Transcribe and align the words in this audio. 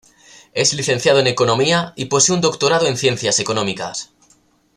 Es 0.55 0.73
Licenciado 0.73 1.19
en 1.19 1.27
Economía 1.27 1.93
y 1.95 2.05
posee 2.05 2.33
un 2.33 2.41
doctorado 2.41 2.87
en 2.87 2.97
Ciencias 2.97 3.39
Económicas. 3.39 4.09